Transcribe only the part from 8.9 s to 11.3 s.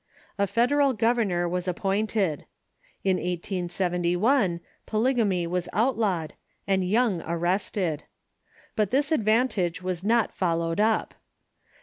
advantage was not followed up.